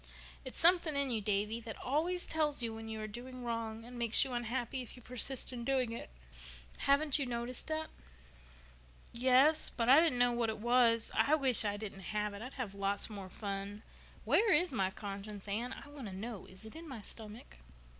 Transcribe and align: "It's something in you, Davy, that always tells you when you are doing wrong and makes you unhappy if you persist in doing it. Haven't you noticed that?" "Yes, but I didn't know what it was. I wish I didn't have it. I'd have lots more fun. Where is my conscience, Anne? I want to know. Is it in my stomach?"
"It's 0.43 0.57
something 0.57 0.95
in 0.95 1.11
you, 1.11 1.21
Davy, 1.21 1.59
that 1.59 1.77
always 1.77 2.25
tells 2.25 2.63
you 2.63 2.73
when 2.73 2.89
you 2.89 2.99
are 3.03 3.07
doing 3.07 3.43
wrong 3.43 3.85
and 3.85 3.99
makes 3.99 4.23
you 4.25 4.33
unhappy 4.33 4.81
if 4.81 4.95
you 4.95 5.01
persist 5.03 5.53
in 5.53 5.63
doing 5.63 5.91
it. 5.91 6.09
Haven't 6.79 7.19
you 7.19 7.27
noticed 7.27 7.67
that?" 7.67 7.91
"Yes, 9.13 9.69
but 9.69 9.89
I 9.89 9.99
didn't 9.99 10.17
know 10.17 10.31
what 10.31 10.49
it 10.49 10.57
was. 10.57 11.11
I 11.13 11.35
wish 11.35 11.63
I 11.63 11.77
didn't 11.77 11.99
have 12.17 12.33
it. 12.33 12.41
I'd 12.41 12.53
have 12.53 12.73
lots 12.73 13.11
more 13.11 13.29
fun. 13.29 13.83
Where 14.25 14.51
is 14.51 14.73
my 14.73 14.89
conscience, 14.89 15.47
Anne? 15.47 15.71
I 15.71 15.87
want 15.89 16.07
to 16.07 16.13
know. 16.15 16.47
Is 16.47 16.65
it 16.65 16.75
in 16.75 16.89
my 16.89 17.01
stomach?" 17.03 17.57